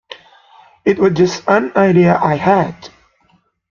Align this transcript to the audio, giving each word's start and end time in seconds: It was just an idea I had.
It 0.83 0.97
was 0.97 1.13
just 1.13 1.43
an 1.47 1.73
idea 1.75 2.19
I 2.19 2.33
had. 2.35 2.89